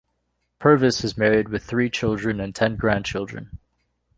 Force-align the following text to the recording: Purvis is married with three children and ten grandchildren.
Purvis 0.57 1.03
is 1.03 1.15
married 1.15 1.49
with 1.49 1.63
three 1.63 1.87
children 1.87 2.39
and 2.39 2.55
ten 2.55 2.75
grandchildren. 2.75 3.59